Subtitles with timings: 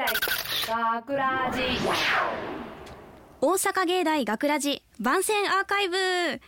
[0.00, 1.60] 大学ラジ。
[3.42, 6.40] 大阪芸大学ラジ番宣アーカイブ。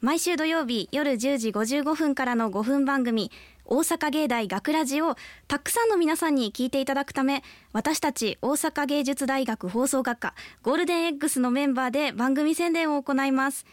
[0.00, 3.30] 毎週土曜日夜10時55分からの5分番組
[3.66, 5.16] 大阪芸大学ラジを
[5.48, 7.42] たくさんの皆さんに聞いていただくため
[7.74, 13.66] 私たち大阪芸術大学放送学科ゴールデン X のメンバーで番組宣伝を行います。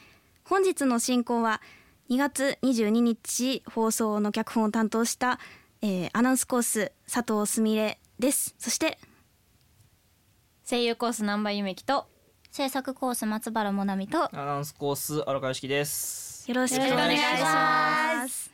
[0.43, 1.61] 本日の進行は
[2.09, 5.39] 2月22日放送の脚本を担当した、
[5.82, 8.55] えーアナウンスコース佐藤すみれです。
[8.59, 9.00] そして
[10.68, 12.06] 声優コース南波ゆめきと
[12.52, 16.50] 制作コース松原もなみとアナウンスコース荒川由樹です。
[16.50, 18.52] よろしくお願いします。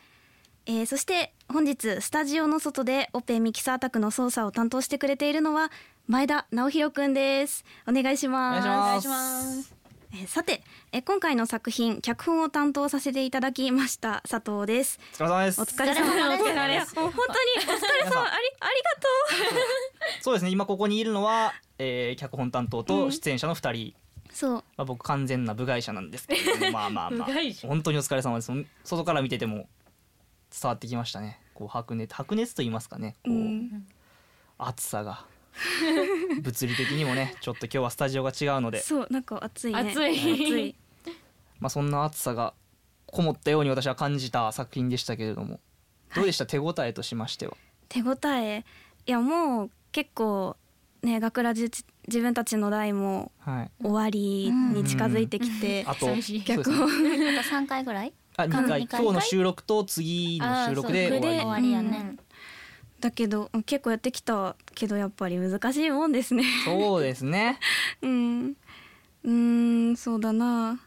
[0.65, 5.71] えーそして本日スタジオの外でオペミキサー宅の操作を担当してくれているのは
[6.07, 7.63] 前田直弘くんです。
[7.87, 8.67] お願いしおます。
[8.67, 9.73] 願いします。
[10.13, 14.99] えーさて、えー今回の作品脚本を担当させていただきました佐藤です。
[15.19, 15.61] お疲れ様です。
[15.61, 16.43] お疲れ様です。
[16.43, 20.51] お疲れ様ですもう本当にお疲れ様ありありがそうですね。
[20.51, 23.91] 今ここにいるのは、えー、脚本担当と出演者の二人。
[23.91, 24.33] とう。
[24.33, 24.53] そう。
[24.53, 27.29] まあ、僕完全な部外者なんですけれども、 まあまあまあ
[27.67, 28.51] 本当にお疲れ様です。
[28.83, 29.67] 外から見てても
[30.51, 31.39] 伝わってきましたね。
[31.53, 33.15] こう白熱白熱と言いますかね。
[33.23, 33.87] こう、うん
[34.59, 35.23] 暑さが
[36.41, 39.79] 物理的にもね、ちょっと今日はスタジオが違うので、そうなんか暑いね。
[39.91, 40.75] 暑い暑い。
[41.59, 42.53] まあそんな暑さが
[43.05, 45.59] こもったように私は感じた作品でしたけれども、
[46.15, 47.55] どうでした、手応えとしましては。
[47.89, 48.65] 手応え？
[49.05, 50.57] いやもう結構
[51.03, 51.69] ね学ラジ
[52.07, 53.71] 自分たちの代もはい。
[53.81, 56.43] 終わりに近づいてきて、あと寂しい。
[56.45, 56.75] そうですね。
[56.75, 58.13] 脚本あと3回ぐらい？
[58.37, 58.87] あ2回。
[58.87, 61.71] 今日の収録と次の収録で終わり。
[61.71, 62.15] やね、
[62.99, 66.43] だけど結構やってきたけどやっぱり難しいもんですね。
[66.65, 67.59] そうですね。
[68.01, 68.55] うん。
[69.23, 70.79] うーんそうだな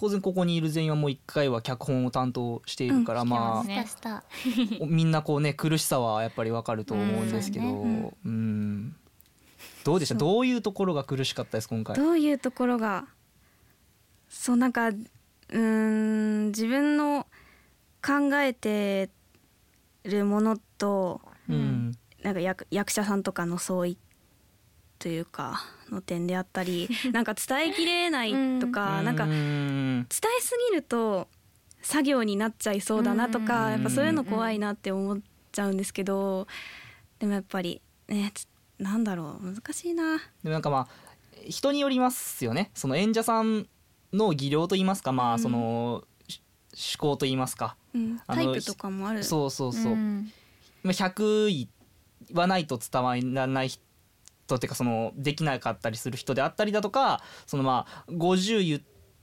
[0.00, 4.16] 当然ここにいる全員はもう1回は脚本を担当しているから、まねしたした。
[4.16, 4.24] あ
[4.86, 7.66] みんなこうね苦しさはやっぱりわかると思うんですけど。
[7.66, 8.14] うん。
[8.24, 8.96] うん。
[9.84, 10.14] どうでした？
[10.14, 11.96] どういうところが苦しかったです今回？
[11.96, 13.04] どういうところが
[14.30, 17.26] そうなんかうーん自分の
[18.02, 19.10] 考えて
[20.04, 21.92] るものとうん。
[22.22, 23.98] なんか役役者さんとかの相違
[24.98, 29.24] というかの点であったり なんか伝えきれないとか、なんか
[30.08, 30.38] 伝うん。
[30.38, 31.28] えすぎると
[31.82, 35.18] 作業になっちゃいそうだなとか、うんやっぱそういうの怖いなって思っ
[35.52, 36.46] ちゃうんですけど
[37.18, 38.46] でもやっぱりねつ
[38.78, 40.18] なんだろう難しいな。
[40.18, 40.88] でもなんかまあ
[41.48, 42.70] 人によりますよね。
[42.74, 43.66] その演者さん
[44.12, 47.76] の技量といいますかまあその、し思考といいますか。
[47.94, 49.24] うん、あのタイプとかもある。
[49.24, 50.32] そうそうそう、ん。
[50.82, 51.68] まあ100
[52.32, 53.80] はないと伝わらない人
[54.56, 58.80] っていうかそのできなかったりする人であったりだとかそのまあ50言っ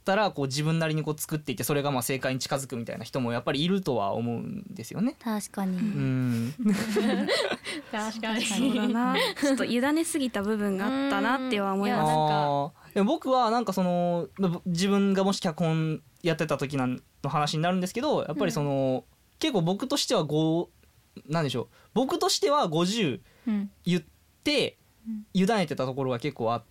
[0.08, 5.18] たらこう自分なりにこう作っていってそれがまあ正解に近づくみたいな人もやっぱりいるとは思うんですよね。
[5.22, 6.56] 確かに、うん、
[7.92, 8.46] 確かに。
[8.46, 12.00] そうだなちょっと委ねすぎた部分があったなっては思います。
[12.00, 12.08] うん。
[12.08, 13.04] いやなんか。
[13.04, 19.04] 僕はなんかそのぶ自分がもし脚本やってた時なんの話になるんですけどやっぱりその、
[19.40, 20.68] 結構僕としては5
[21.28, 21.68] なんでしょう。
[21.94, 23.70] 僕としては50うん。
[23.84, 24.04] 言っ
[24.46, 24.78] て
[25.34, 26.64] 委ねてたところが結構あっ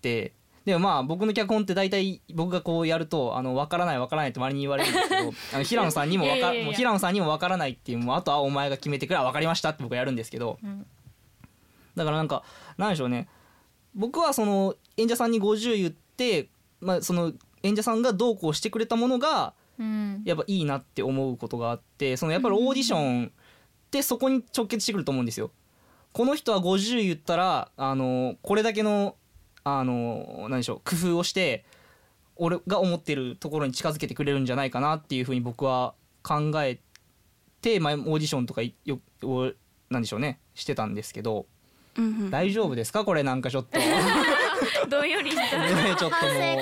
[0.00, 0.32] て
[0.64, 10.86] でもまあ僕の脚本って大体僕がこうやるとあの分からない分からないって周りに言われるんですけど あの平野さんにも分か平野さんにも分からないっていうもうあとはお前が決めてくれあ分かりましたって僕はやるんですけどうん。
[11.96, 12.44] だからなんか
[12.78, 13.28] なんでしょうね。
[13.94, 16.48] 僕はその演者さんに50言って、
[16.80, 20.22] まあ、その演者さんがどうこうしてくれたものがうん。
[20.24, 23.30] やっぱいいなって思うことがあってそのやっぱりオーディションっ
[23.90, 25.50] てそこに直結してくると思うんですよ。
[26.12, 29.16] この人は50言ったらあのこれだけの
[29.64, 31.64] あの何でしょう工夫をして
[32.36, 36.80] 俺が思ってるところに近づけてくれるんじゃないかなっていうふうに僕は考え
[37.60, 39.52] て、まあ、オーディションとかよを
[39.90, 41.46] なんでしょうねしてたんですけど
[41.96, 42.30] うんうん。
[42.30, 43.04] 大丈夫ですか？
[43.04, 43.78] これなんかちょっと。
[44.88, 45.58] どんよりした。
[45.60, 46.60] ねちょっともう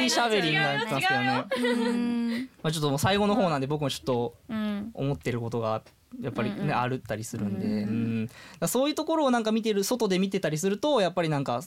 [0.00, 2.48] 一人喋りになったんですけどね、うん。
[2.62, 4.90] まあ、ちょっともう最後の方なんで僕もちょっとうん。
[4.94, 5.82] 思ってることが
[6.20, 6.76] やっぱりね、うんうん。
[6.76, 8.30] あるったりするんで、うん
[8.66, 11.62] そういうところをなんか見てる外で見てたりするとやっぱりなんか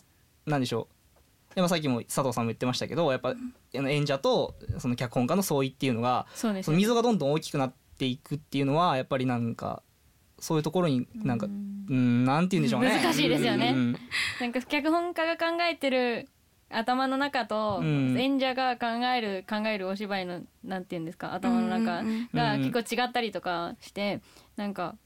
[0.45, 1.55] なんでしょう。
[1.55, 9.81] でもさっきも佐藤さんも言ってましたけどやっぱ、あの演者とその脚本家の相違っていうのがその溝がどんどん大きくなっていくっていうのはやっぱりなんか
[10.39, 12.25] そういうところになんかうん。
[12.25, 12.99] なんて言うんでしょうね。
[13.01, 13.73] 難しいですよね。
[13.75, 13.97] うん。
[14.41, 16.27] なんか脚本家が考えてる
[16.69, 18.19] 頭の中とうん。
[18.19, 22.03] 演者が考える考えるお芝居のなんて言うんですか頭の中
[22.33, 24.21] が結構違ったりとかして
[24.57, 24.97] なんか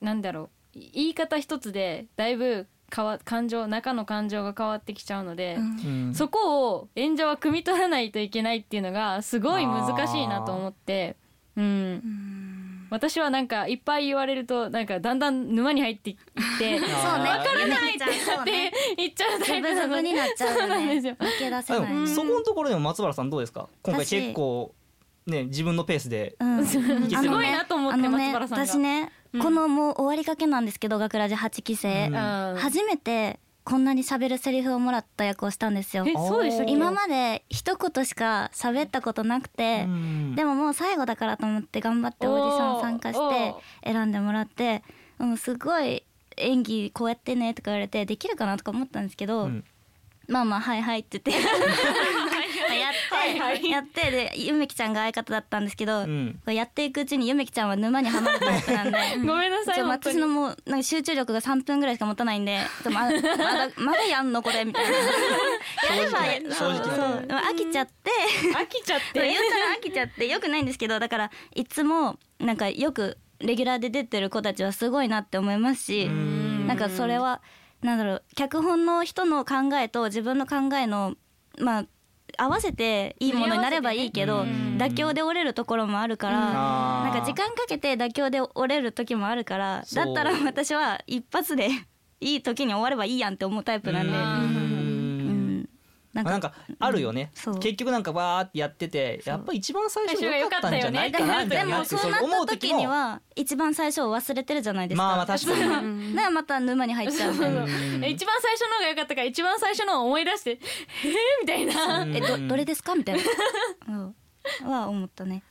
[0.00, 6.14] なんだろうい言い方一つでだいぶ変わ感情中の感情が変わってきちゃうので、うん。
[6.14, 11.16] そこを演者は汲み取らないといけないっていうのがすごい難しいなと思って
[11.56, 12.86] うん。
[12.90, 16.16] 私はなんかいっぱい言われるとなんかだんだん沼に入っていっ
[16.58, 16.88] て そうね。
[16.88, 18.72] わからないってそうね。
[18.96, 20.68] 言っちゃうタイプなのになっちゃうそう。
[20.68, 21.16] よねなんですよ
[22.06, 24.74] そこのところでも松原さんどうですか今回私結構
[25.26, 26.44] ね自分のペースでう。
[26.44, 26.78] んす
[27.28, 32.08] ごいなと思ってね松原さんが私ねうんこのもう終わりかけなんですけど学ラジ8期生。
[32.56, 36.06] 初めてこんなに喋るセリフをもらった役をしたんですよ。
[36.66, 40.34] 今まで一言しか喋ったことなくてうん。
[40.34, 43.54] でももう最後だからと思って頑張ってオーディション参加して
[43.86, 44.82] お選んでもらって
[45.18, 46.02] うんすごい
[46.38, 49.64] 演技こうやってねとか言われてできるかなとか思ったんですけど、うん。
[50.28, 51.48] まあまあはいはいって言って
[53.68, 56.40] やって、でゆめきちゃんが相方だったんですけど、うん。
[56.46, 58.98] やっていくうちにゆめきちゃんは沼にはまるタイプなんで。
[59.26, 64.96] ごめんなさい私のもうなんか集中力が3分ぐらいしか持たないんでままだまだやんのこれみたいな。
[65.96, 68.10] やればや正直なそう飽きちゃって。
[68.54, 76.66] 飽きちゃっ言てったら飽きちゃってよくないんですけどだからいつもなんかよくレギュラーで出てる子たちはすごいなって思いますしん。
[76.66, 77.40] なんかそれは
[77.82, 81.14] なんだろう脚本の人の考えと自分の考えの
[81.58, 81.86] まあ
[82.36, 84.42] 合わせていいものになればいいけど、
[84.76, 91.68] 妥協で折れるところもあるから、なんか時間かけて妥協で折れる時もあるからだったら私は一発で
[92.20, 94.57] いい時に終わればいいやんって思うタイプなんで。
[96.22, 97.58] なんかあるよね、そう。
[97.58, 105.04] 結局なんかバーってやっててやっぱ一番最初が良かったんじゃないかなみたでいなもそうなった時には一番最初を忘れてるじゃないですか。
[105.04, 106.14] まあまあ確かに。
[106.14, 107.32] だからまた沼に入っちゃう。
[107.32, 107.64] 一番最初
[108.02, 110.50] のが良かったから一番最初のを思い出して
[111.04, 111.12] 「えー?」
[111.42, 112.02] みたいな。
[112.02, 112.16] うん。
[112.16, 113.22] えどどれですかみたいな。
[113.88, 114.70] うん。
[114.70, 115.42] は思ったね。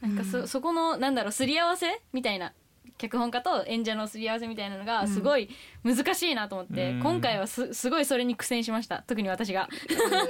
[0.00, 2.52] なんかそそこのなんだろうすり合わせみたいな
[3.00, 5.48] 脚本家と演者のすり合わせみたいなのがすごい
[5.82, 7.00] 難しいなと思って、うん。
[7.00, 9.02] 今回はすすごいそれに苦戦しました。
[9.06, 9.68] 特に私が。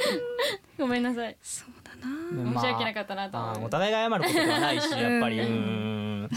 [0.79, 1.37] ごめんなさい。
[1.43, 2.61] そうだな。
[2.61, 3.39] 申し訳なかったなと。
[3.39, 5.41] まあお互いが謝ることではないしやっぱり。
[5.41, 6.31] うん。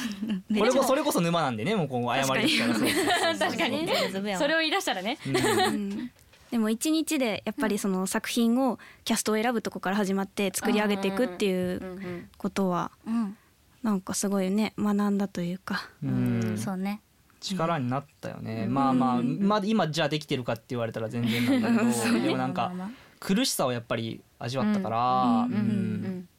[0.58, 3.88] これこそれこそ沼なんでねもう今後謝りですから確かに。
[4.36, 5.20] それを言い出したらね。
[5.28, 5.30] う
[5.72, 6.12] ん。
[6.50, 11.90] でも一日でやっぱりその作品をキャストを選ぶとこから始まって作り上げていくっていううん。
[11.90, 12.30] うん。
[12.40, 13.38] ことはうん、
[13.84, 15.90] なんかすごいね学んだというか。
[16.04, 16.58] うん。
[16.58, 17.02] そうね。
[17.42, 22.72] 力になったよね、まあまあ、まあ、今じゃあできてるかって言われたら全然なんだけど、 でもなんか
[23.20, 24.98] 苦しさをやっぱり味わったから、
[25.46, 25.52] うん。
[25.52, 25.60] うん
[26.06, 26.30] うん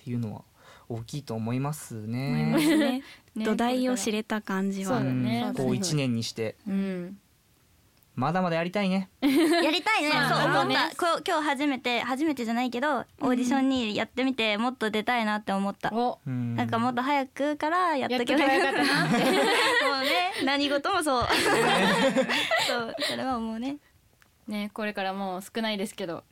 [0.00, 0.42] っていうのは
[0.88, 2.50] 大きいと思いますね。
[2.52, 2.60] ま。
[2.60, 3.02] すね。
[3.34, 4.98] ね土台を知れた感じは。
[4.98, 5.44] そうだね。
[5.48, 5.54] うん。
[5.54, 6.56] こう一年にして。
[6.66, 7.18] うん
[8.18, 9.08] まだまだやりたいね。
[9.22, 9.28] や
[9.70, 10.10] りたいね。
[10.28, 10.96] そう思ねった。
[10.96, 15.90] こう今日初めて初めてじゃないけどオーディションにやってみてもっと出たいなって思った。
[15.94, 19.18] おうんなんかもっと早くからやっとけばよかったなって。
[19.22, 21.26] もうね何事もそう。
[22.66, 23.76] そうそれは思うね。
[24.48, 26.24] ねこれからもう少ないですけど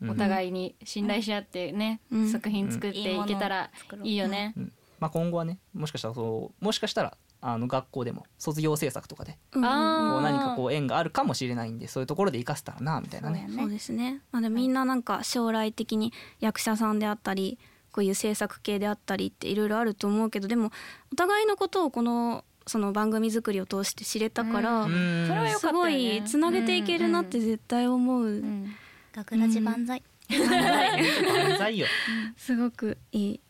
[0.00, 3.70] うんお互いに信頼し合ってね、うん作品作っていけたら
[4.02, 4.54] いいよね。
[4.56, 13.48] うんまあ今後はねもしかしたらそうもしかしたらあの学校でも卒業制作とかでこう何かこう縁があるかもしれないんでそういうところで生かせたらなみたいなね。
[13.52, 14.20] そうですね。
[14.30, 17.58] まあでもみんななんか将来的に役者さんであったり、
[17.90, 20.70] こういう制作系であったりっていろいろあると思うけど、でも
[21.12, 28.24] お互いのことをこのその番組作りを通して知れたから、うんそれはよかったよすごねいつなげていけるなって絶対思う。
[28.24, 28.72] うん
[29.14, 30.02] 学ラジ万歳。
[30.30, 31.86] 万歳よ。
[32.36, 33.40] すごくいい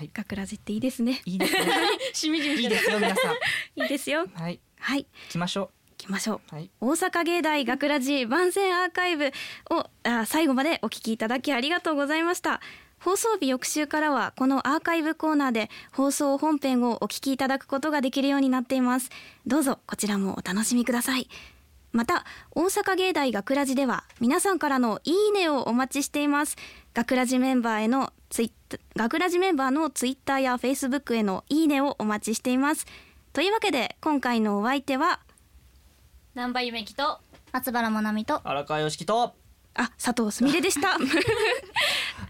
[0.00, 0.04] はい。
[0.04, 0.10] はい。
[0.14, 1.20] 学ラジっていいですね。
[1.26, 1.60] いいですね。
[2.14, 3.34] しみじみいいですよ皆さん。
[3.82, 4.26] いいですよ。
[4.34, 4.58] はい。
[4.78, 6.40] はい、行きましょ行きましょう。
[6.52, 6.54] う。
[6.54, 6.70] はい。
[6.80, 9.30] 大阪芸大学ラジ番宣アーカイブ
[9.68, 12.62] をあ最後までお聞きいただきありがとうございました
[12.98, 19.10] 放送日翌週からはこのアーカイブコーナーで放送本編をお聞きいただくことができるようになっています
[19.46, 21.28] どうぞこちらもお楽しみください
[21.92, 26.56] また大阪芸大学ラジでは皆さんからのいいねをお待ちしています
[26.94, 32.86] 学ラジメンバーへのツイッター学ラジメンバーのツイッターやフェイスブックへのいいねをお待ちしています
[33.32, 35.20] というわけで今回のお相手は
[36.34, 37.18] 南波ゆめきと
[37.52, 39.34] 松原もなみと荒川よしきと。
[39.74, 40.94] あ、佐藤すみれでした。
[40.94, 41.34] ありがとうござい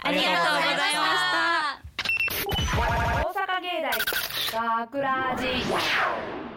[0.03, 1.91] ありがとうございました。
[3.21, 6.50] 大阪芸大学ラジ